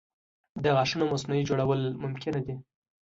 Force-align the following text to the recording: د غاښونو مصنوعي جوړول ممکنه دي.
د 0.63 0.65
غاښونو 0.75 1.05
مصنوعي 1.13 1.43
جوړول 1.49 1.81
ممکنه 2.03 2.39
دي. 2.45 2.55